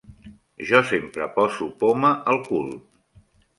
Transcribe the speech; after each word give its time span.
Jo 0.69 0.81
sempre 0.91 1.27
poso 1.35 1.69
poma 1.85 2.11
al 2.35 2.43
cul. 2.51 2.75